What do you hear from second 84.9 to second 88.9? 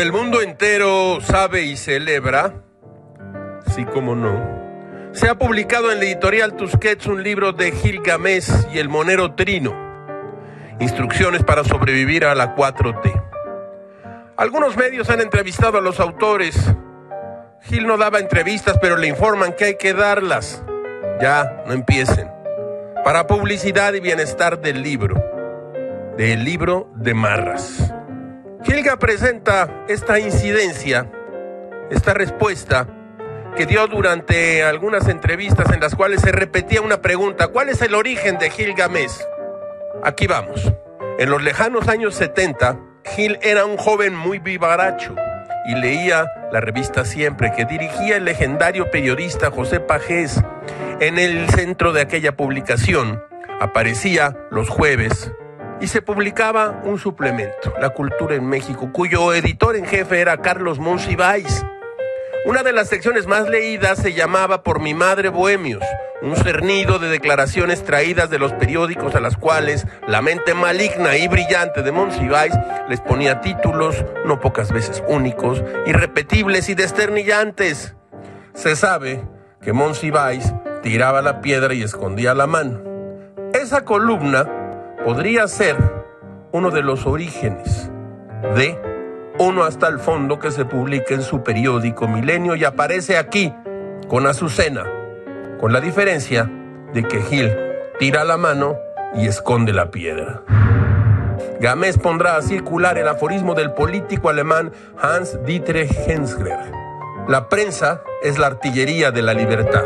podría ser uno de los orígenes de